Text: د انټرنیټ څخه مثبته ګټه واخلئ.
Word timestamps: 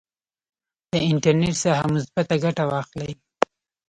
د 0.91 0.93
انټرنیټ 1.09 1.55
څخه 1.63 1.83
مثبته 1.93 2.35
ګټه 2.43 2.63
واخلئ. 2.71 3.11